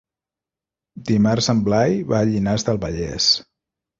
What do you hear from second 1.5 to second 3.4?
en Blai va a Llinars del Vallès.